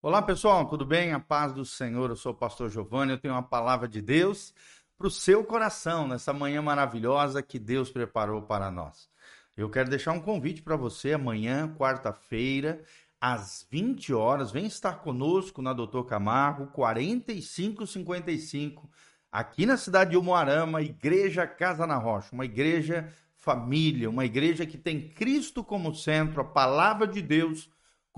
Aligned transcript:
Olá 0.00 0.22
pessoal, 0.22 0.64
tudo 0.64 0.86
bem? 0.86 1.12
A 1.12 1.18
paz 1.18 1.52
do 1.52 1.64
Senhor, 1.64 2.08
eu 2.08 2.14
sou 2.14 2.30
o 2.30 2.36
pastor 2.36 2.70
Giovanni, 2.70 3.10
eu 3.10 3.18
tenho 3.18 3.34
uma 3.34 3.42
palavra 3.42 3.88
de 3.88 4.00
Deus 4.00 4.54
para 4.96 5.08
o 5.08 5.10
seu 5.10 5.42
coração 5.42 6.06
nessa 6.06 6.32
manhã 6.32 6.62
maravilhosa 6.62 7.42
que 7.42 7.58
Deus 7.58 7.90
preparou 7.90 8.42
para 8.42 8.70
nós. 8.70 9.10
Eu 9.56 9.68
quero 9.68 9.90
deixar 9.90 10.12
um 10.12 10.20
convite 10.20 10.62
para 10.62 10.76
você 10.76 11.14
amanhã, 11.14 11.74
quarta-feira, 11.76 12.80
às 13.20 13.66
20 13.68 14.14
horas, 14.14 14.52
vem 14.52 14.66
estar 14.66 15.00
conosco 15.00 15.60
na 15.60 15.72
Doutor 15.72 16.04
Camargo, 16.04 16.68
4555, 16.68 18.88
aqui 19.32 19.66
na 19.66 19.76
cidade 19.76 20.12
de 20.12 20.16
Umuarama, 20.16 20.80
Igreja 20.80 21.44
Casa 21.44 21.88
na 21.88 21.96
Rocha, 21.96 22.28
uma 22.32 22.44
igreja 22.44 23.12
família, 23.34 24.08
uma 24.08 24.24
igreja 24.24 24.64
que 24.64 24.78
tem 24.78 25.08
Cristo 25.08 25.64
como 25.64 25.92
centro, 25.92 26.40
a 26.40 26.44
palavra 26.44 27.04
de 27.04 27.20
Deus 27.20 27.68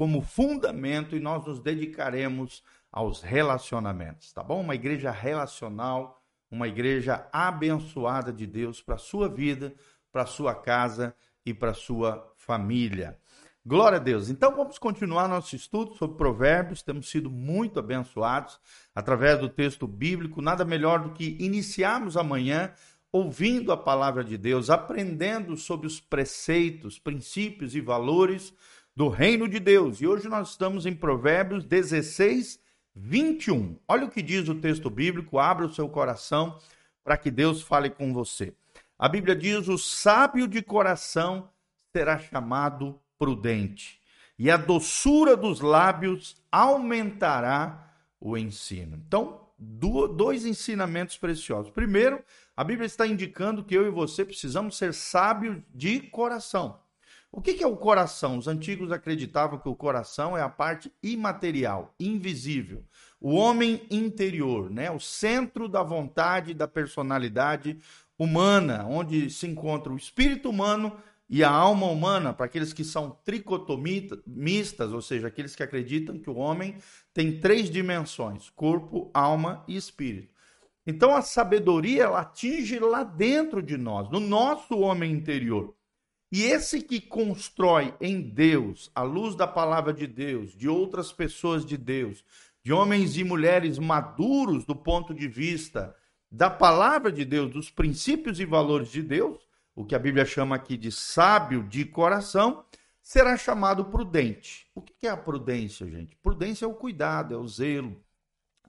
como 0.00 0.22
fundamento 0.22 1.14
e 1.14 1.20
nós 1.20 1.44
nos 1.44 1.60
dedicaremos 1.60 2.62
aos 2.90 3.20
relacionamentos, 3.20 4.32
tá 4.32 4.42
bom? 4.42 4.62
Uma 4.62 4.74
igreja 4.74 5.10
relacional, 5.10 6.24
uma 6.50 6.66
igreja 6.66 7.28
abençoada 7.30 8.32
de 8.32 8.46
Deus 8.46 8.80
para 8.80 8.94
a 8.94 8.98
sua 8.98 9.28
vida, 9.28 9.74
para 10.10 10.22
a 10.22 10.26
sua 10.26 10.54
casa 10.54 11.14
e 11.44 11.52
para 11.52 11.72
a 11.72 11.74
sua 11.74 12.32
família. 12.34 13.18
Glória 13.62 13.98
a 13.98 14.00
Deus. 14.00 14.30
Então 14.30 14.56
vamos 14.56 14.78
continuar 14.78 15.28
nosso 15.28 15.54
estudo 15.54 15.94
sobre 15.96 16.16
Provérbios. 16.16 16.82
Temos 16.82 17.10
sido 17.10 17.30
muito 17.30 17.78
abençoados 17.78 18.58
através 18.94 19.38
do 19.38 19.50
texto 19.50 19.86
bíblico. 19.86 20.40
Nada 20.40 20.64
melhor 20.64 21.00
do 21.00 21.10
que 21.10 21.36
iniciarmos 21.38 22.16
amanhã 22.16 22.72
ouvindo 23.12 23.70
a 23.70 23.76
palavra 23.76 24.24
de 24.24 24.38
Deus, 24.38 24.70
aprendendo 24.70 25.58
sobre 25.58 25.86
os 25.86 26.00
preceitos, 26.00 26.98
princípios 26.98 27.74
e 27.74 27.82
valores 27.82 28.54
do 29.00 29.08
reino 29.08 29.48
de 29.48 29.58
Deus. 29.58 30.02
E 30.02 30.06
hoje 30.06 30.28
nós 30.28 30.50
estamos 30.50 30.84
em 30.84 30.94
Provérbios 30.94 31.64
16, 31.64 32.60
21. 32.94 33.78
Olha 33.88 34.04
o 34.04 34.10
que 34.10 34.20
diz 34.20 34.46
o 34.46 34.54
texto 34.54 34.90
bíblico, 34.90 35.38
abra 35.38 35.64
o 35.64 35.72
seu 35.72 35.88
coração 35.88 36.58
para 37.02 37.16
que 37.16 37.30
Deus 37.30 37.62
fale 37.62 37.88
com 37.88 38.12
você. 38.12 38.52
A 38.98 39.08
Bíblia 39.08 39.34
diz: 39.34 39.68
o 39.68 39.78
sábio 39.78 40.46
de 40.46 40.60
coração 40.60 41.48
será 41.96 42.18
chamado 42.18 43.00
prudente, 43.18 43.98
e 44.38 44.50
a 44.50 44.58
doçura 44.58 45.34
dos 45.34 45.62
lábios 45.62 46.36
aumentará 46.52 47.94
o 48.20 48.36
ensino. 48.36 49.02
Então, 49.06 49.48
dois 49.58 50.44
ensinamentos 50.44 51.16
preciosos. 51.16 51.72
Primeiro, 51.72 52.22
a 52.54 52.62
Bíblia 52.62 52.84
está 52.84 53.06
indicando 53.06 53.64
que 53.64 53.74
eu 53.74 53.86
e 53.86 53.90
você 53.90 54.26
precisamos 54.26 54.76
ser 54.76 54.92
sábios 54.92 55.56
de 55.74 56.00
coração. 56.00 56.78
O 57.32 57.40
que 57.40 57.62
é 57.62 57.66
o 57.66 57.76
coração? 57.76 58.36
Os 58.36 58.48
antigos 58.48 58.90
acreditavam 58.90 59.58
que 59.58 59.68
o 59.68 59.76
coração 59.76 60.36
é 60.36 60.42
a 60.42 60.48
parte 60.48 60.92
imaterial, 61.00 61.94
invisível, 61.98 62.84
o 63.20 63.34
homem 63.34 63.86
interior, 63.88 64.68
né? 64.68 64.90
o 64.90 64.98
centro 64.98 65.68
da 65.68 65.80
vontade, 65.80 66.52
da 66.52 66.66
personalidade 66.66 67.78
humana, 68.18 68.84
onde 68.84 69.30
se 69.30 69.46
encontra 69.46 69.92
o 69.92 69.96
espírito 69.96 70.50
humano 70.50 70.96
e 71.28 71.44
a 71.44 71.50
alma 71.50 71.86
humana, 71.86 72.32
para 72.32 72.46
aqueles 72.46 72.72
que 72.72 72.82
são 72.82 73.16
tricotomistas, 73.24 74.92
ou 74.92 75.00
seja, 75.00 75.28
aqueles 75.28 75.54
que 75.54 75.62
acreditam 75.62 76.18
que 76.18 76.28
o 76.28 76.34
homem 76.34 76.78
tem 77.14 77.38
três 77.38 77.70
dimensões: 77.70 78.50
corpo, 78.50 79.08
alma 79.14 79.64
e 79.68 79.76
espírito. 79.76 80.34
Então 80.84 81.14
a 81.14 81.22
sabedoria 81.22 82.04
ela 82.04 82.22
atinge 82.22 82.80
lá 82.80 83.04
dentro 83.04 83.62
de 83.62 83.76
nós, 83.76 84.10
no 84.10 84.18
nosso 84.18 84.80
homem 84.80 85.12
interior. 85.12 85.76
E 86.32 86.44
esse 86.44 86.80
que 86.80 87.00
constrói 87.00 87.92
em 88.00 88.20
Deus, 88.20 88.90
à 88.94 89.02
luz 89.02 89.34
da 89.34 89.46
palavra 89.46 89.92
de 89.92 90.06
Deus, 90.06 90.56
de 90.56 90.68
outras 90.68 91.12
pessoas 91.12 91.66
de 91.66 91.76
Deus, 91.76 92.24
de 92.62 92.72
homens 92.72 93.16
e 93.16 93.24
mulheres 93.24 93.78
maduros 93.78 94.64
do 94.64 94.76
ponto 94.76 95.12
de 95.12 95.26
vista 95.26 95.94
da 96.30 96.48
palavra 96.48 97.10
de 97.10 97.24
Deus, 97.24 97.50
dos 97.50 97.70
princípios 97.70 98.38
e 98.38 98.44
valores 98.44 98.92
de 98.92 99.02
Deus, 99.02 99.40
o 99.74 99.84
que 99.84 99.94
a 99.94 99.98
Bíblia 99.98 100.24
chama 100.24 100.54
aqui 100.54 100.76
de 100.76 100.92
sábio 100.92 101.64
de 101.64 101.84
coração, 101.84 102.64
será 103.02 103.36
chamado 103.36 103.86
prudente. 103.86 104.68
O 104.72 104.80
que 104.80 105.06
é 105.06 105.10
a 105.10 105.16
prudência, 105.16 105.88
gente? 105.88 106.14
Prudência 106.16 106.64
é 106.64 106.68
o 106.68 106.74
cuidado, 106.74 107.34
é 107.34 107.36
o 107.36 107.48
zelo, 107.48 108.00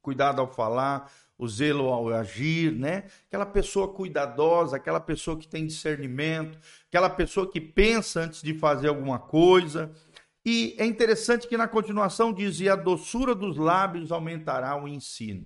cuidado 0.02 0.42
ao 0.42 0.52
falar, 0.52 1.12
o 1.42 1.48
zelo 1.48 1.90
ao 1.90 2.14
agir, 2.14 2.72
né? 2.72 3.06
Aquela 3.28 3.48
pessoa 3.48 3.92
cuidadosa, 3.92 4.76
aquela 4.76 5.00
pessoa 5.00 5.36
que 5.36 5.48
tem 5.48 5.66
discernimento, 5.66 6.60
aquela 6.88 7.10
pessoa 7.10 7.50
que 7.50 7.60
pensa 7.60 8.22
antes 8.22 8.44
de 8.44 8.54
fazer 8.54 8.90
alguma 8.90 9.18
coisa. 9.18 9.92
E 10.46 10.76
é 10.78 10.86
interessante 10.86 11.48
que 11.48 11.58
na 11.58 11.68
continuação 11.68 12.32
dizia: 12.32 12.74
a 12.74 12.76
doçura 12.76 13.34
dos 13.34 13.58
lábios 13.58 14.12
aumentará 14.12 14.80
o 14.80 14.88
ensino. 14.88 15.44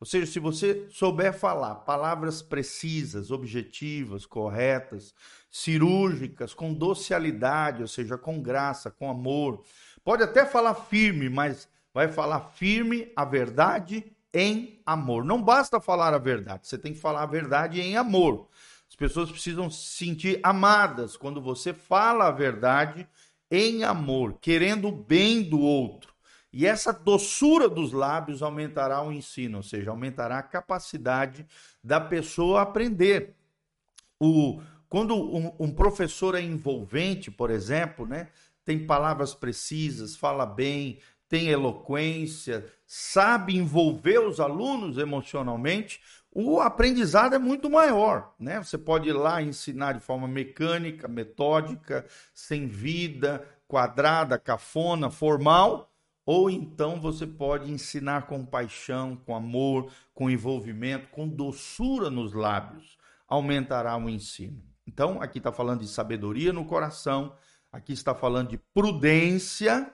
Ou 0.00 0.06
seja, 0.06 0.26
se 0.26 0.40
você 0.40 0.88
souber 0.90 1.32
falar 1.32 1.76
palavras 1.76 2.42
precisas, 2.42 3.30
objetivas, 3.30 4.26
corretas, 4.26 5.14
cirúrgicas, 5.48 6.52
com 6.54 6.74
docilidade, 6.74 7.82
ou 7.82 7.88
seja, 7.88 8.18
com 8.18 8.42
graça, 8.42 8.90
com 8.90 9.08
amor, 9.08 9.62
pode 10.02 10.24
até 10.24 10.44
falar 10.44 10.74
firme, 10.74 11.28
mas 11.28 11.68
vai 11.94 12.08
falar 12.08 12.40
firme 12.40 13.12
a 13.14 13.24
verdade 13.24 14.15
em 14.36 14.82
amor. 14.84 15.24
Não 15.24 15.42
basta 15.42 15.80
falar 15.80 16.12
a 16.12 16.18
verdade, 16.18 16.68
você 16.68 16.76
tem 16.76 16.92
que 16.92 17.00
falar 17.00 17.22
a 17.22 17.26
verdade 17.26 17.80
em 17.80 17.96
amor. 17.96 18.48
As 18.86 18.94
pessoas 18.94 19.30
precisam 19.30 19.70
se 19.70 19.96
sentir 19.96 20.38
amadas 20.42 21.16
quando 21.16 21.40
você 21.40 21.72
fala 21.72 22.28
a 22.28 22.30
verdade 22.30 23.08
em 23.50 23.82
amor, 23.82 24.38
querendo 24.38 24.88
o 24.88 24.92
bem 24.92 25.42
do 25.42 25.58
outro. 25.58 26.14
E 26.52 26.66
essa 26.66 26.92
doçura 26.92 27.68
dos 27.68 27.92
lábios 27.92 28.42
aumentará 28.42 29.02
o 29.02 29.10
ensino, 29.10 29.58
ou 29.58 29.62
seja, 29.62 29.90
aumentará 29.90 30.38
a 30.38 30.42
capacidade 30.42 31.46
da 31.82 32.00
pessoa 32.00 32.62
aprender. 32.62 33.34
O, 34.20 34.60
quando 34.88 35.14
um, 35.14 35.52
um 35.58 35.72
professor 35.72 36.34
é 36.34 36.40
envolvente, 36.40 37.30
por 37.30 37.50
exemplo, 37.50 38.06
né, 38.06 38.28
tem 38.64 38.86
palavras 38.86 39.34
precisas, 39.34 40.16
fala 40.16 40.44
bem, 40.44 40.98
tem 41.36 41.48
eloquência, 41.48 42.66
sabe 42.86 43.54
envolver 43.54 44.20
os 44.20 44.40
alunos 44.40 44.96
emocionalmente, 44.96 46.00
o 46.32 46.60
aprendizado 46.60 47.34
é 47.34 47.38
muito 47.38 47.68
maior, 47.68 48.32
né? 48.40 48.58
Você 48.64 48.78
pode 48.78 49.10
ir 49.10 49.12
lá 49.12 49.42
ensinar 49.42 49.92
de 49.92 50.00
forma 50.00 50.26
mecânica, 50.26 51.06
metódica, 51.06 52.06
sem 52.32 52.66
vida, 52.66 53.46
quadrada, 53.68 54.38
cafona, 54.38 55.10
formal, 55.10 55.90
ou 56.24 56.48
então 56.48 56.98
você 56.98 57.26
pode 57.26 57.70
ensinar 57.70 58.22
com 58.26 58.42
paixão, 58.42 59.14
com 59.14 59.36
amor, 59.36 59.92
com 60.14 60.30
envolvimento, 60.30 61.08
com 61.08 61.28
doçura 61.28 62.08
nos 62.08 62.32
lábios. 62.32 62.96
Aumentará 63.28 63.94
o 63.98 64.08
ensino. 64.08 64.62
Então, 64.86 65.20
aqui 65.20 65.36
está 65.36 65.52
falando 65.52 65.80
de 65.80 65.88
sabedoria 65.88 66.50
no 66.50 66.64
coração, 66.64 67.34
aqui 67.70 67.92
está 67.92 68.14
falando 68.14 68.48
de 68.48 68.58
prudência 68.72 69.92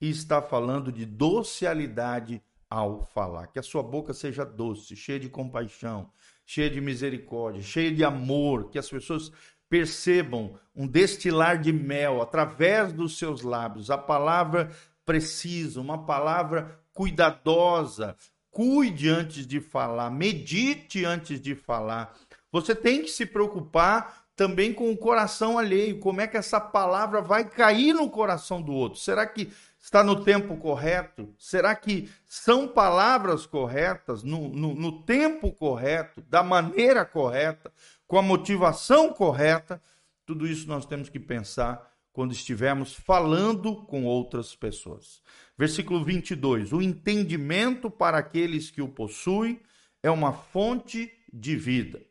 e 0.00 0.08
está 0.08 0.40
falando 0.40 0.90
de 0.90 1.04
docilidade 1.04 2.42
ao 2.68 3.04
falar. 3.04 3.48
Que 3.48 3.58
a 3.58 3.62
sua 3.62 3.82
boca 3.82 4.14
seja 4.14 4.44
doce, 4.44 4.96
cheia 4.96 5.18
de 5.18 5.28
compaixão, 5.28 6.10
cheia 6.46 6.70
de 6.70 6.80
misericórdia, 6.80 7.62
cheia 7.62 7.92
de 7.92 8.04
amor, 8.04 8.70
que 8.70 8.78
as 8.78 8.88
pessoas 8.88 9.30
percebam 9.68 10.58
um 10.74 10.86
destilar 10.86 11.60
de 11.60 11.72
mel 11.72 12.20
através 12.20 12.92
dos 12.92 13.18
seus 13.18 13.42
lábios, 13.42 13.90
a 13.90 13.96
palavra 13.96 14.70
precisa, 15.04 15.80
uma 15.80 16.04
palavra 16.04 16.80
cuidadosa. 16.92 18.16
Cuide 18.50 19.08
antes 19.08 19.46
de 19.46 19.60
falar, 19.60 20.10
medite 20.10 21.04
antes 21.04 21.40
de 21.40 21.54
falar. 21.54 22.16
Você 22.50 22.74
tem 22.74 23.02
que 23.02 23.08
se 23.08 23.24
preocupar 23.24 24.24
também 24.34 24.72
com 24.72 24.90
o 24.90 24.96
coração 24.96 25.58
alheio, 25.58 26.00
como 26.00 26.20
é 26.20 26.26
que 26.26 26.36
essa 26.36 26.58
palavra 26.58 27.20
vai 27.20 27.44
cair 27.48 27.92
no 27.92 28.10
coração 28.10 28.60
do 28.60 28.72
outro. 28.72 28.98
Será 28.98 29.24
que 29.26 29.52
está 29.80 30.04
no 30.04 30.22
tempo 30.22 30.56
correto? 30.58 31.34
Será 31.38 31.74
que 31.74 32.10
são 32.26 32.68
palavras 32.68 33.46
corretas, 33.46 34.22
no, 34.22 34.48
no, 34.48 34.74
no 34.74 35.02
tempo 35.02 35.50
correto, 35.50 36.20
da 36.28 36.42
maneira 36.42 37.04
correta, 37.04 37.72
com 38.06 38.18
a 38.18 38.22
motivação 38.22 39.12
correta? 39.12 39.82
Tudo 40.26 40.46
isso 40.46 40.68
nós 40.68 40.84
temos 40.84 41.08
que 41.08 41.18
pensar 41.18 41.90
quando 42.12 42.32
estivermos 42.32 42.94
falando 42.94 43.76
com 43.86 44.04
outras 44.04 44.54
pessoas. 44.54 45.22
Versículo 45.56 46.04
22: 46.04 46.72
O 46.72 46.82
entendimento 46.82 47.90
para 47.90 48.18
aqueles 48.18 48.70
que 48.70 48.82
o 48.82 48.88
possuem 48.88 49.60
é 50.02 50.10
uma 50.10 50.32
fonte 50.32 51.10
de 51.32 51.56
vida, 51.56 52.02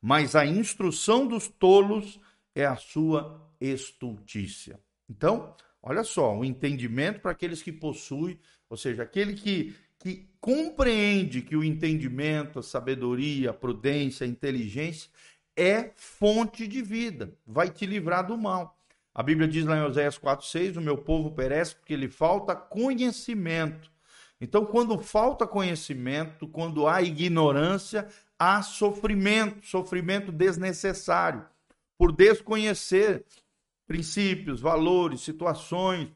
mas 0.00 0.34
a 0.34 0.46
instrução 0.46 1.26
dos 1.26 1.48
tolos 1.48 2.18
é 2.54 2.64
a 2.64 2.76
sua 2.76 3.46
estultícia. 3.60 4.80
Então, 5.08 5.54
Olha 5.82 6.02
só, 6.02 6.36
o 6.36 6.44
entendimento 6.44 7.20
para 7.20 7.30
aqueles 7.30 7.62
que 7.62 7.72
possuem, 7.72 8.38
ou 8.68 8.76
seja, 8.76 9.02
aquele 9.02 9.34
que, 9.34 9.74
que 9.98 10.28
compreende 10.40 11.42
que 11.42 11.56
o 11.56 11.64
entendimento, 11.64 12.58
a 12.58 12.62
sabedoria, 12.62 13.50
a 13.50 13.54
prudência, 13.54 14.24
a 14.24 14.28
inteligência 14.28 15.10
é 15.56 15.90
fonte 15.96 16.66
de 16.66 16.82
vida, 16.82 17.36
vai 17.46 17.70
te 17.70 17.86
livrar 17.86 18.26
do 18.26 18.36
mal. 18.36 18.78
A 19.14 19.22
Bíblia 19.22 19.48
diz 19.48 19.64
lá 19.64 19.76
em 19.76 19.82
Oséias 19.82 20.16
4,6: 20.16 20.76
O 20.76 20.80
meu 20.80 20.96
povo 20.96 21.32
perece 21.32 21.74
porque 21.74 21.96
lhe 21.96 22.08
falta 22.08 22.54
conhecimento. 22.54 23.90
Então, 24.40 24.64
quando 24.64 24.96
falta 24.98 25.44
conhecimento, 25.44 26.46
quando 26.46 26.86
há 26.86 27.02
ignorância, 27.02 28.06
há 28.38 28.62
sofrimento, 28.62 29.66
sofrimento 29.66 30.30
desnecessário, 30.30 31.44
por 31.98 32.12
desconhecer 32.12 33.24
princípios, 33.88 34.60
valores, 34.60 35.22
situações. 35.22 36.08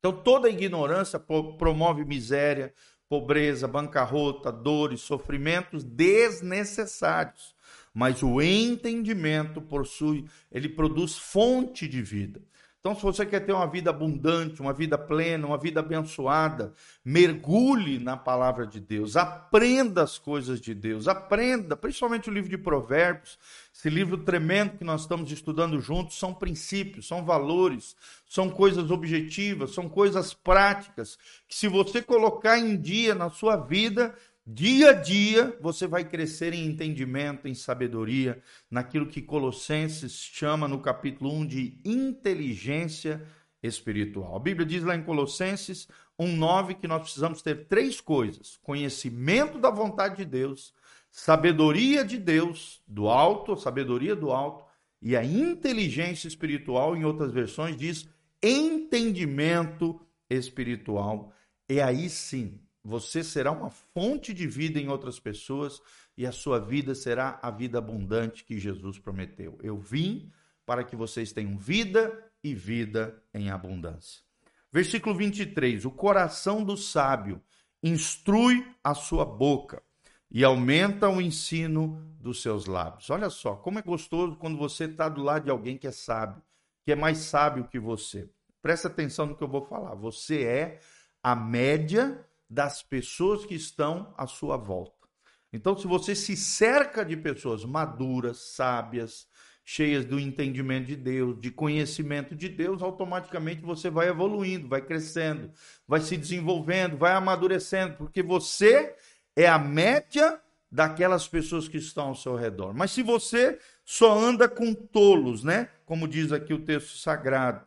Então, 0.00 0.10
toda 0.10 0.48
ignorância 0.50 1.20
promove 1.20 2.04
miséria, 2.04 2.74
pobreza, 3.08 3.68
bancarrota, 3.68 4.50
dores, 4.50 5.02
sofrimentos 5.02 5.84
desnecessários. 5.84 7.54
Mas 7.92 8.22
o 8.22 8.40
entendimento 8.42 9.60
possui, 9.60 10.24
ele 10.50 10.68
produz 10.68 11.16
fonte 11.16 11.86
de 11.86 12.02
vida. 12.02 12.42
Então, 12.86 12.94
se 12.94 13.00
você 13.00 13.24
quer 13.24 13.40
ter 13.40 13.54
uma 13.54 13.66
vida 13.66 13.88
abundante, 13.88 14.60
uma 14.60 14.74
vida 14.74 14.98
plena, 14.98 15.46
uma 15.46 15.56
vida 15.56 15.80
abençoada, 15.80 16.74
mergulhe 17.02 17.98
na 17.98 18.14
palavra 18.14 18.66
de 18.66 18.78
Deus, 18.78 19.16
aprenda 19.16 20.02
as 20.02 20.18
coisas 20.18 20.60
de 20.60 20.74
Deus, 20.74 21.08
aprenda, 21.08 21.78
principalmente 21.78 22.28
o 22.28 22.32
livro 22.32 22.50
de 22.50 22.58
Provérbios, 22.58 23.38
esse 23.74 23.88
livro 23.88 24.18
tremendo 24.18 24.76
que 24.76 24.84
nós 24.84 25.00
estamos 25.00 25.32
estudando 25.32 25.80
juntos, 25.80 26.18
são 26.18 26.34
princípios, 26.34 27.08
são 27.08 27.24
valores, 27.24 27.96
são 28.28 28.50
coisas 28.50 28.90
objetivas, 28.90 29.72
são 29.72 29.88
coisas 29.88 30.34
práticas, 30.34 31.18
que 31.48 31.56
se 31.56 31.68
você 31.68 32.02
colocar 32.02 32.58
em 32.58 32.76
dia 32.76 33.14
na 33.14 33.30
sua 33.30 33.56
vida, 33.56 34.14
Dia 34.46 34.90
a 34.90 34.92
dia 34.92 35.56
você 35.58 35.86
vai 35.86 36.04
crescer 36.04 36.52
em 36.52 36.66
entendimento, 36.66 37.48
em 37.48 37.54
sabedoria, 37.54 38.42
naquilo 38.70 39.06
que 39.06 39.22
Colossenses 39.22 40.12
chama 40.12 40.68
no 40.68 40.80
capítulo 40.82 41.32
1 41.32 41.46
de 41.46 41.80
inteligência 41.82 43.26
espiritual. 43.62 44.36
A 44.36 44.38
Bíblia 44.38 44.66
diz 44.66 44.84
lá 44.84 44.94
em 44.94 45.02
Colossenses 45.02 45.88
1:9 46.18 46.74
que 46.74 46.86
nós 46.86 47.00
precisamos 47.00 47.40
ter 47.40 47.68
três 47.68 48.02
coisas: 48.02 48.58
conhecimento 48.62 49.58
da 49.58 49.70
vontade 49.70 50.16
de 50.16 50.26
Deus, 50.26 50.74
sabedoria 51.10 52.04
de 52.04 52.18
Deus 52.18 52.82
do 52.86 53.08
alto, 53.08 53.56
sabedoria 53.56 54.14
do 54.14 54.30
alto, 54.30 54.66
e 55.00 55.16
a 55.16 55.24
inteligência 55.24 56.28
espiritual, 56.28 56.94
em 56.94 57.04
outras 57.04 57.32
versões 57.32 57.78
diz 57.78 58.06
entendimento 58.42 59.98
espiritual. 60.28 61.32
E 61.66 61.80
aí 61.80 62.10
sim, 62.10 62.60
você 62.84 63.24
será 63.24 63.50
uma 63.50 63.70
fonte 63.70 64.34
de 64.34 64.46
vida 64.46 64.78
em 64.78 64.88
outras 64.88 65.18
pessoas 65.18 65.80
e 66.16 66.26
a 66.26 66.32
sua 66.32 66.60
vida 66.60 66.94
será 66.94 67.38
a 67.42 67.50
vida 67.50 67.78
abundante 67.78 68.44
que 68.44 68.58
Jesus 68.58 68.98
prometeu. 68.98 69.58
Eu 69.62 69.78
vim 69.78 70.30
para 70.66 70.84
que 70.84 70.94
vocês 70.94 71.32
tenham 71.32 71.56
vida 71.56 72.30
e 72.42 72.54
vida 72.54 73.22
em 73.32 73.50
abundância. 73.50 74.22
Versículo 74.70 75.14
23: 75.16 75.86
O 75.86 75.90
coração 75.90 76.62
do 76.62 76.76
sábio 76.76 77.40
instrui 77.82 78.66
a 78.82 78.94
sua 78.94 79.24
boca 79.24 79.82
e 80.30 80.44
aumenta 80.44 81.08
o 81.08 81.22
ensino 81.22 81.96
dos 82.20 82.42
seus 82.42 82.66
lábios. 82.66 83.08
Olha 83.08 83.30
só, 83.30 83.54
como 83.54 83.78
é 83.78 83.82
gostoso 83.82 84.36
quando 84.36 84.58
você 84.58 84.84
está 84.84 85.08
do 85.08 85.22
lado 85.22 85.44
de 85.44 85.50
alguém 85.50 85.78
que 85.78 85.86
é 85.86 85.92
sábio, 85.92 86.42
que 86.84 86.92
é 86.92 86.96
mais 86.96 87.18
sábio 87.18 87.68
que 87.68 87.78
você. 87.78 88.28
Presta 88.60 88.88
atenção 88.88 89.26
no 89.26 89.36
que 89.36 89.44
eu 89.44 89.48
vou 89.48 89.64
falar. 89.64 89.94
Você 89.94 90.42
é 90.42 90.80
a 91.22 91.34
média 91.34 92.22
das 92.54 92.84
pessoas 92.84 93.44
que 93.44 93.54
estão 93.56 94.14
à 94.16 94.28
sua 94.28 94.56
volta. 94.56 95.08
Então, 95.52 95.76
se 95.76 95.88
você 95.88 96.14
se 96.14 96.36
cerca 96.36 97.04
de 97.04 97.16
pessoas 97.16 97.64
maduras, 97.64 98.54
sábias, 98.54 99.26
cheias 99.64 100.04
do 100.04 100.20
entendimento 100.20 100.86
de 100.86 100.94
Deus, 100.94 101.40
de 101.40 101.50
conhecimento 101.50 102.34
de 102.34 102.48
Deus, 102.48 102.80
automaticamente 102.80 103.60
você 103.60 103.90
vai 103.90 104.08
evoluindo, 104.08 104.68
vai 104.68 104.80
crescendo, 104.80 105.50
vai 105.86 106.00
se 106.00 106.16
desenvolvendo, 106.16 106.96
vai 106.96 107.12
amadurecendo, 107.12 107.96
porque 107.96 108.22
você 108.22 108.94
é 109.34 109.48
a 109.48 109.58
média 109.58 110.40
daquelas 110.70 111.26
pessoas 111.26 111.66
que 111.66 111.78
estão 111.78 112.08
ao 112.08 112.14
seu 112.14 112.36
redor. 112.36 112.72
Mas 112.72 112.92
se 112.92 113.02
você 113.02 113.58
só 113.84 114.16
anda 114.16 114.48
com 114.48 114.74
tolos, 114.74 115.42
né? 115.42 115.68
Como 115.84 116.06
diz 116.06 116.30
aqui 116.30 116.54
o 116.54 116.64
texto 116.64 116.98
sagrado, 116.98 117.66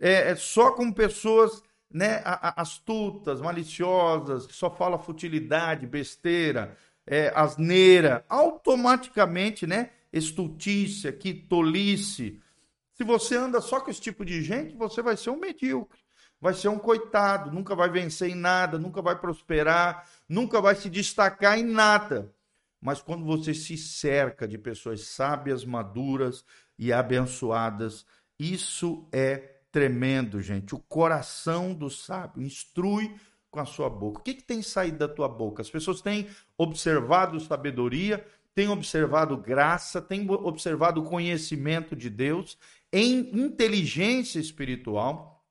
é, 0.00 0.30
é 0.30 0.36
só 0.36 0.70
com 0.72 0.92
pessoas 0.92 1.62
né, 1.90 2.22
astutas, 2.24 3.40
maliciosas, 3.40 4.46
que 4.46 4.54
só 4.54 4.70
fala 4.70 4.98
futilidade, 4.98 5.86
besteira, 5.86 6.76
é, 7.06 7.32
asneira, 7.34 8.24
automaticamente, 8.28 9.66
né, 9.66 9.90
estultícia, 10.12 11.12
que 11.12 11.32
tolice. 11.32 12.40
Se 12.94 13.04
você 13.04 13.36
anda 13.36 13.60
só 13.60 13.80
com 13.80 13.90
esse 13.90 14.00
tipo 14.00 14.24
de 14.24 14.42
gente, 14.42 14.76
você 14.76 15.00
vai 15.00 15.16
ser 15.16 15.30
um 15.30 15.38
medíocre, 15.38 16.00
vai 16.40 16.52
ser 16.52 16.68
um 16.68 16.78
coitado, 16.78 17.50
nunca 17.50 17.74
vai 17.74 17.88
vencer 17.88 18.30
em 18.30 18.34
nada, 18.34 18.78
nunca 18.78 19.00
vai 19.00 19.18
prosperar, 19.18 20.06
nunca 20.28 20.60
vai 20.60 20.74
se 20.74 20.90
destacar 20.90 21.58
em 21.58 21.64
nada. 21.64 22.32
Mas 22.80 23.00
quando 23.00 23.24
você 23.24 23.54
se 23.54 23.76
cerca 23.76 24.46
de 24.46 24.56
pessoas 24.56 25.02
sábias, 25.02 25.64
maduras 25.64 26.44
e 26.78 26.92
abençoadas, 26.92 28.06
isso 28.38 29.08
é 29.12 29.57
tremendo, 29.78 30.42
gente. 30.42 30.74
O 30.74 30.78
coração 30.80 31.72
do 31.72 31.88
sábio 31.88 32.42
instrui 32.42 33.14
com 33.48 33.60
a 33.60 33.64
sua 33.64 33.88
boca. 33.88 34.18
O 34.18 34.22
que, 34.24 34.34
que 34.34 34.42
tem 34.42 34.60
saído 34.60 34.98
da 34.98 35.06
tua 35.06 35.28
boca? 35.28 35.62
As 35.62 35.70
pessoas 35.70 36.00
têm 36.00 36.26
observado 36.56 37.38
sabedoria, 37.38 38.26
têm 38.56 38.68
observado 38.68 39.36
graça, 39.36 40.02
têm 40.02 40.28
observado 40.28 41.04
conhecimento 41.04 41.94
de 41.94 42.10
Deus 42.10 42.58
em 42.92 43.30
inteligência 43.40 44.40
espiritual. 44.40 45.44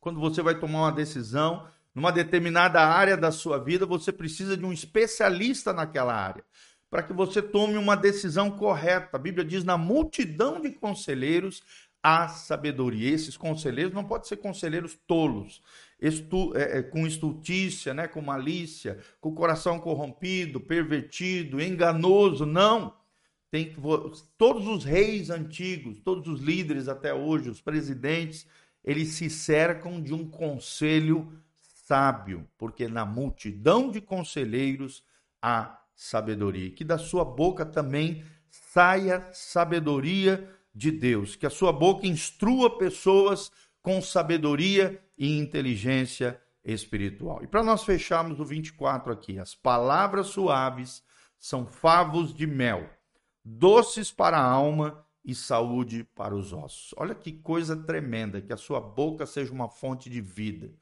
Quando 0.00 0.18
você 0.18 0.42
vai 0.42 0.58
tomar 0.58 0.80
uma 0.80 0.92
decisão 0.92 1.64
numa 1.94 2.10
determinada 2.10 2.80
área 2.80 3.16
da 3.16 3.30
sua 3.30 3.56
vida, 3.56 3.86
você 3.86 4.10
precisa 4.10 4.56
de 4.56 4.64
um 4.64 4.72
especialista 4.72 5.72
naquela 5.72 6.12
área 6.12 6.44
para 6.90 7.04
que 7.04 7.12
você 7.12 7.40
tome 7.40 7.78
uma 7.78 7.96
decisão 7.96 8.50
correta. 8.50 9.16
A 9.16 9.18
Bíblia 9.18 9.44
diz: 9.44 9.62
na 9.62 9.78
multidão 9.78 10.60
de 10.60 10.70
conselheiros 10.70 11.62
a 12.02 12.28
sabedoria. 12.28 13.10
Esses 13.10 13.36
conselheiros 13.36 13.92
não 13.92 14.04
podem 14.04 14.28
ser 14.28 14.36
conselheiros 14.36 14.98
tolos, 15.06 15.62
estu, 16.00 16.56
é, 16.56 16.78
é, 16.78 16.82
com 16.82 17.06
estultícia, 17.06 17.92
né, 17.92 18.08
com 18.08 18.22
malícia, 18.22 18.98
com 19.20 19.34
coração 19.34 19.78
corrompido, 19.78 20.60
pervertido, 20.60 21.60
enganoso. 21.60 22.46
Não. 22.46 22.98
Tem 23.50 23.64
que, 23.64 23.80
todos 24.38 24.66
os 24.68 24.84
reis 24.84 25.28
antigos, 25.28 25.98
todos 25.98 26.28
os 26.28 26.40
líderes 26.40 26.86
até 26.86 27.12
hoje, 27.12 27.50
os 27.50 27.60
presidentes, 27.60 28.46
eles 28.84 29.08
se 29.08 29.28
cercam 29.28 30.00
de 30.00 30.14
um 30.14 30.28
conselho 30.28 31.32
sábio, 31.84 32.48
porque 32.56 32.86
na 32.86 33.04
multidão 33.04 33.90
de 33.90 34.00
conselheiros 34.00 35.02
há 35.42 35.80
sabedoria. 35.96 36.70
Que 36.70 36.84
da 36.84 36.96
sua 36.96 37.24
boca 37.24 37.66
também 37.66 38.24
saia 38.48 39.28
sabedoria 39.32 40.48
de 40.74 40.90
Deus, 40.90 41.36
que 41.36 41.46
a 41.46 41.50
sua 41.50 41.72
boca 41.72 42.06
instrua 42.06 42.78
pessoas 42.78 43.50
com 43.82 44.00
sabedoria 44.00 45.02
e 45.16 45.38
inteligência 45.38 46.40
espiritual. 46.64 47.42
E 47.42 47.46
para 47.46 47.62
nós 47.62 47.84
fecharmos 47.84 48.38
o 48.38 48.44
24 48.44 49.12
aqui, 49.12 49.38
as 49.38 49.54
palavras 49.54 50.28
suaves 50.28 51.02
são 51.38 51.66
favos 51.66 52.34
de 52.34 52.46
mel, 52.46 52.88
doces 53.44 54.12
para 54.12 54.38
a 54.38 54.44
alma 54.44 55.04
e 55.24 55.34
saúde 55.34 56.04
para 56.14 56.34
os 56.34 56.52
ossos. 56.52 56.94
Olha 56.96 57.14
que 57.14 57.32
coisa 57.32 57.76
tremenda, 57.76 58.40
que 58.40 58.52
a 58.52 58.56
sua 58.56 58.80
boca 58.80 59.26
seja 59.26 59.52
uma 59.52 59.68
fonte 59.68 60.10
de 60.10 60.20
vida, 60.20 60.72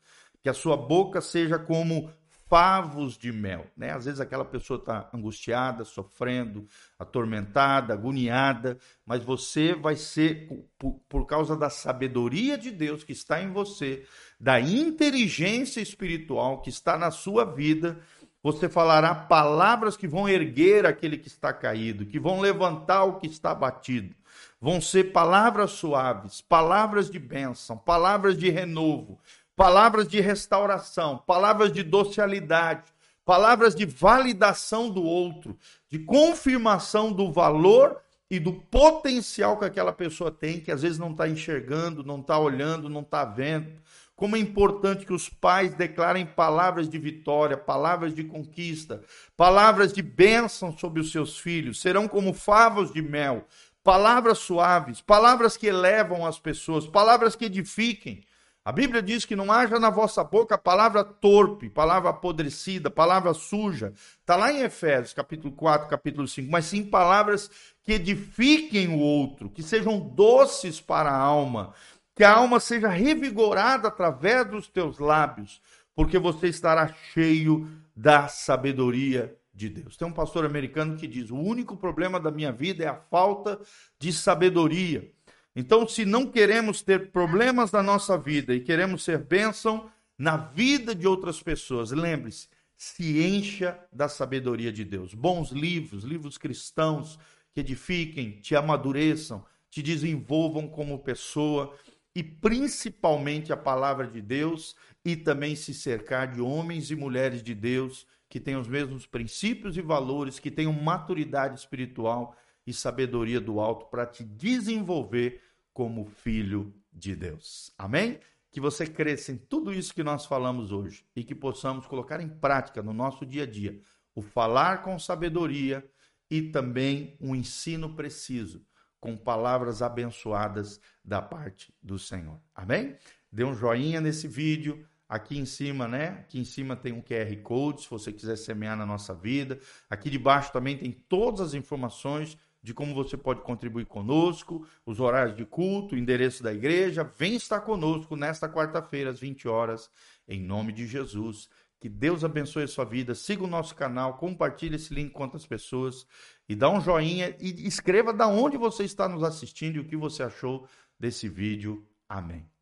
que 0.43 0.49
a 0.49 0.55
sua 0.55 0.77
boca 0.77 1.21
seja 1.21 1.59
como 1.59 2.11
favos 2.49 3.17
de 3.17 3.31
mel, 3.31 3.67
né? 3.77 3.93
Às 3.93 4.07
vezes 4.07 4.21
aquela 4.21 4.45
pessoa 4.45 4.79
está 4.79 5.09
angustiada, 5.13 5.85
sofrendo, 5.85 6.67
atormentada, 6.99 7.93
agoniada, 7.93 8.79
mas 9.05 9.23
você 9.23 9.75
vai 9.75 9.97
ser, 9.97 10.49
por, 10.79 10.95
por 11.09 11.27
causa 11.27 11.57
da 11.57 11.69
sabedoria 11.69 12.57
de 12.57 12.71
Deus 12.71 13.05
que 13.05 13.13
está 13.13 13.43
em 13.43 13.53
você, 13.53 14.05
da 14.41 14.61
inteligência 14.61 15.81
espiritual 15.81 16.63
que 16.63 16.71
está 16.71 16.97
na 16.97 17.11
sua 17.11 17.45
vida, 17.45 17.99
você 18.43 18.69
falará 18.69 19.15
palavras 19.15 19.97
que 19.97 20.07
vão 20.07 20.29
erguer 20.29 20.87
aquele 20.87 21.19
que 21.19 21.29
está 21.29 21.53
caído, 21.53 22.07
que 22.07 22.19
vão 22.19 22.41
levantar 22.41 23.05
o 23.05 23.19
que 23.19 23.27
está 23.27 23.51
abatido. 23.51 24.15
Vão 24.61 24.81
ser 24.81 25.13
palavras 25.13 25.73
suaves, 25.73 26.41
palavras 26.41 27.11
de 27.11 27.19
bênção, 27.19 27.77
palavras 27.77 28.37
de 28.37 28.51
renovo, 28.51 29.21
palavras 29.59 30.07
de 30.07 30.21
restauração, 30.21 31.19
palavras 31.27 31.73
de 31.73 31.83
docilidade, 31.83 32.85
palavras 33.25 33.75
de 33.75 33.85
validação 33.85 34.89
do 34.89 35.03
outro, 35.03 35.59
de 35.91 35.99
confirmação 35.99 37.13
do 37.13 37.33
valor 37.33 38.01
e 38.31 38.39
do 38.39 38.53
potencial 38.53 39.59
que 39.59 39.65
aquela 39.65 39.93
pessoa 39.93 40.31
tem, 40.31 40.61
que 40.61 40.71
às 40.71 40.83
vezes 40.83 40.97
não 40.97 41.11
está 41.11 41.29
enxergando, 41.29 42.05
não 42.05 42.21
está 42.21 42.39
olhando, 42.39 42.89
não 42.89 43.01
está 43.01 43.25
vendo. 43.25 43.73
Como 44.15 44.37
é 44.37 44.39
importante 44.39 45.05
que 45.05 45.13
os 45.13 45.29
pais 45.29 45.75
declarem 45.75 46.25
palavras 46.25 46.89
de 46.89 46.97
vitória, 46.97 47.57
palavras 47.57 48.15
de 48.15 48.23
conquista, 48.23 49.03
palavras 49.37 49.93
de 49.93 50.03
bênção 50.03 50.77
sobre 50.79 51.01
os 51.01 51.11
seus 51.11 51.37
filhos, 51.37 51.81
serão 51.81 52.07
como 52.07 52.33
favos 52.33 52.93
de 52.93 53.03
mel, 53.03 53.45
palavras 53.83 54.39
suaves, 54.39 55.01
palavras 55.01 55.57
que 55.57 55.67
elevam 55.67 56.25
as 56.25 56.39
pessoas, 56.39 56.87
palavras 56.87 57.35
que 57.35 57.47
edifiquem, 57.47 58.23
A 58.69 58.73
Bíblia 58.73 59.03
diz 59.03 59.25
que 59.25 59.35
não 59.35 59.51
haja 59.51 59.79
na 59.79 59.89
vossa 59.89 60.23
boca 60.23 60.59
palavra 60.59 61.03
torpe, 61.03 61.71
palavra 61.71 62.11
apodrecida, 62.11 62.91
palavra 62.91 63.33
suja. 63.33 63.95
Está 64.21 64.37
lá 64.37 64.53
em 64.53 64.61
Efésios, 64.61 65.15
capítulo 65.15 65.55
4, 65.55 65.89
capítulo 65.89 66.29
5, 66.29 66.53
mas 66.53 66.67
sim 66.67 66.85
palavras 66.85 67.51
que 67.83 67.95
edifiquem 67.95 68.89
o 68.89 68.99
outro, 68.99 69.49
que 69.49 69.63
sejam 69.63 69.99
doces 69.99 70.83
para 70.83 71.09
a 71.11 71.17
alma, 71.17 71.73
que 72.15 72.23
a 72.23 72.35
alma 72.35 72.61
seja 72.61 72.89
revigorada 72.89 73.89
através 73.89 74.47
dos 74.47 74.69
teus 74.69 74.99
lábios, 74.99 75.63
porque 75.95 76.19
você 76.19 76.49
estará 76.49 76.93
cheio 77.15 77.67
da 77.97 78.29
sabedoria 78.29 79.35
de 79.55 79.71
Deus. 79.71 79.97
Tem 79.97 80.07
um 80.07 80.13
pastor 80.13 80.45
americano 80.45 80.95
que 80.95 81.07
diz: 81.07 81.31
o 81.31 81.39
único 81.39 81.75
problema 81.75 82.21
da 82.21 82.31
minha 82.31 82.53
vida 82.53 82.85
é 82.85 82.87
a 82.87 83.01
falta 83.11 83.59
de 83.99 84.13
sabedoria. 84.13 85.11
Então, 85.59 85.89
se 85.89 86.05
não 86.05 86.25
queremos 86.25 86.83
ter 86.83 87.11
problemas 87.11 87.73
na 87.73 87.83
nossa 87.83 88.17
vida 88.17 88.55
e 88.55 88.61
queremos 88.61 89.03
ser 89.03 89.19
bênção 89.19 89.91
na 90.17 90.37
vida 90.37 90.95
de 90.95 91.05
outras 91.05 91.43
pessoas, 91.43 91.91
lembre-se, 91.91 92.47
se 92.77 93.21
encha 93.27 93.77
da 93.93 94.09
sabedoria 94.09 94.71
de 94.71 94.85
Deus. 94.85 95.15
Bons 95.15 95.51
livros, 95.51 96.05
livros 96.05 96.39
cristãos 96.39 97.19
que 97.53 97.59
edifiquem, 97.59 98.39
te 98.41 98.55
amadureçam, 98.55 99.45
te 99.69 99.83
desenvolvam 99.83 100.69
como 100.69 101.01
pessoa 101.01 101.75
e 102.15 102.23
principalmente 102.23 103.53
a 103.53 103.57
palavra 103.57 104.07
de 104.07 104.23
Deus 104.23 104.77
e 105.05 105.17
também 105.17 105.57
se 105.57 105.75
cercar 105.75 106.33
de 106.33 106.41
homens 106.41 106.89
e 106.93 106.95
mulheres 106.95 107.43
de 107.43 107.53
Deus 107.53 108.07
que 108.29 108.39
tenham 108.39 108.61
os 108.61 108.69
mesmos 108.69 109.07
princípios 109.07 109.77
e 109.77 109.83
valores, 109.83 110.39
que 110.39 110.53
tenham 110.53 110.73
maturidade 110.73 111.59
espiritual 111.59 112.37
e 112.65 112.73
sabedoria 112.73 113.41
do 113.41 113.59
alto 113.59 113.87
para 113.87 114.07
te 114.07 114.23
desenvolver 114.23 115.48
como 115.79 116.05
filho 116.07 116.75
de 116.93 117.15
Deus. 117.15 117.73
Amém? 117.79 118.19
Que 118.51 118.61
você 118.61 118.85
cresça 118.85 119.31
em 119.31 119.37
tudo 119.37 119.73
isso 119.73 119.95
que 119.95 120.03
nós 120.03 120.27
falamos 120.27 120.73
hoje 120.73 121.07
e 121.15 121.23
que 121.23 121.37
possamos 121.37 121.87
colocar 121.87 122.21
em 122.21 122.29
prática 122.29 122.83
no 122.83 122.93
nosso 122.93 123.25
dia 123.25 123.45
a 123.45 123.47
dia 123.47 123.81
o 124.13 124.21
falar 124.21 124.83
com 124.83 124.99
sabedoria 124.99 125.89
e 126.29 126.43
também 126.43 127.17
um 127.21 127.33
ensino 127.33 127.95
preciso 127.95 128.67
com 128.99 129.17
palavras 129.17 129.81
abençoadas 129.81 130.81
da 131.05 131.23
parte 131.23 131.73
do 131.81 131.97
Senhor. 131.97 132.41
Amém? 132.53 132.97
Dê 133.31 133.45
um 133.45 133.55
joinha 133.55 134.01
nesse 134.01 134.27
vídeo. 134.27 134.85
Aqui 135.09 135.39
em 135.39 135.47
cima, 135.47 135.87
né? 135.87 136.09
Aqui 136.09 136.41
em 136.41 136.45
cima 136.45 136.75
tem 136.75 136.93
um 136.93 137.01
QR 137.01 137.35
Code, 137.43 137.83
se 137.83 137.89
você 137.89 138.13
quiser 138.13 138.37
semear 138.37 138.77
na 138.77 138.85
nossa 138.85 139.15
vida. 139.15 139.61
Aqui 139.89 140.11
debaixo 140.11 140.53
também 140.53 140.77
tem 140.77 140.91
todas 140.91 141.41
as 141.41 141.55
informações 141.55 142.37
de 142.69 142.75
como 142.75 142.95
você 142.95 143.17
pode 143.17 143.41
contribuir 143.41 143.87
conosco, 143.87 144.67
os 144.85 145.01
horários 145.01 145.35
de 145.35 145.47
culto, 145.47 145.95
o 145.95 145.99
endereço 145.99 146.43
da 146.43 146.53
igreja. 146.53 147.03
Vem 147.03 147.35
estar 147.35 147.63
conosco 147.63 148.15
nesta 148.15 148.47
quarta-feira, 148.47 149.09
às 149.09 149.19
20 149.19 149.49
horas, 149.49 149.91
em 150.29 150.39
nome 150.39 150.71
de 150.71 150.87
Jesus. 150.87 151.49
Que 151.81 151.89
Deus 151.89 152.25
abençoe 152.25 152.65
a 152.65 152.69
sua 152.69 152.85
vida. 152.85 153.15
Siga 153.15 153.43
o 153.43 153.47
nosso 153.47 153.75
canal, 153.75 154.19
compartilhe 154.19 154.77
esse 154.77 154.93
link 154.93 155.13
com 155.13 155.23
outras 155.23 155.47
pessoas 155.47 156.07
e 156.47 156.55
dá 156.55 156.69
um 156.69 156.81
joinha 156.81 157.35
e 157.41 157.67
escreva 157.67 158.13
da 158.13 158.27
onde 158.27 158.59
você 158.59 158.85
está 158.85 159.09
nos 159.09 159.23
assistindo 159.23 159.77
e 159.77 159.81
o 159.81 159.87
que 159.87 159.97
você 159.97 160.23
achou 160.23 160.69
desse 161.01 161.27
vídeo. 161.27 161.89
Amém. 162.07 162.58